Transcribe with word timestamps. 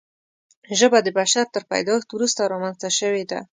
ژبه 0.79 0.99
د 1.03 1.07
بشر 1.17 1.45
تر 1.55 1.63
پیدایښت 1.71 2.09
وروسته 2.11 2.41
رامنځته 2.53 2.89
شوې 2.99 3.23
ده. 3.31 3.39